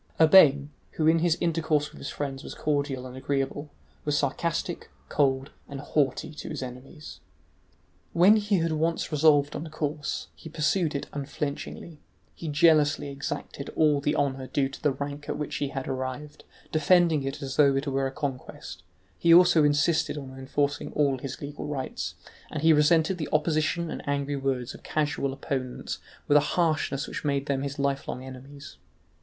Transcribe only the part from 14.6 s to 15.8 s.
to the rank at which he